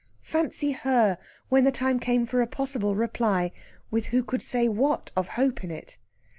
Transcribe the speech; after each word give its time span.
Fancy 0.23 0.71
her 0.71 1.19
when 1.49 1.63
the 1.63 1.71
time 1.71 1.99
came 1.99 2.25
for 2.25 2.41
a 2.41 2.47
possible 2.47 2.95
reply, 2.95 3.51
with 3.91 4.07
who 4.07 4.23
could 4.23 4.41
say 4.41 4.67
what 4.67 5.11
of 5.15 5.27
hope 5.37 5.63
in 5.63 5.69
it! 5.69 5.99